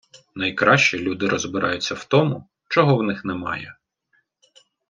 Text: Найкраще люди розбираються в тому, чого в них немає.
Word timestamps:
Найкраще 0.35 0.97
люди 0.97 1.27
розбираються 1.29 1.95
в 1.95 2.03
тому, 2.03 2.47
чого 2.69 2.97
в 2.97 3.03
них 3.03 3.25
немає. 3.25 3.75